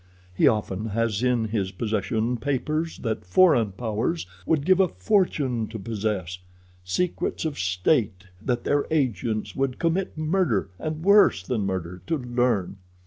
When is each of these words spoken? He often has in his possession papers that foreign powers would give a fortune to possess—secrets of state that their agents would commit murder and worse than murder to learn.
He 0.33 0.47
often 0.47 0.87
has 0.87 1.21
in 1.21 1.49
his 1.49 1.71
possession 1.71 2.37
papers 2.37 2.97
that 3.03 3.23
foreign 3.23 3.73
powers 3.73 4.25
would 4.47 4.65
give 4.65 4.79
a 4.79 4.87
fortune 4.87 5.67
to 5.67 5.77
possess—secrets 5.77 7.45
of 7.45 7.59
state 7.59 8.23
that 8.41 8.63
their 8.63 8.87
agents 8.89 9.55
would 9.55 9.77
commit 9.77 10.17
murder 10.17 10.71
and 10.79 11.03
worse 11.05 11.43
than 11.43 11.67
murder 11.67 12.01
to 12.07 12.17
learn. 12.17 12.77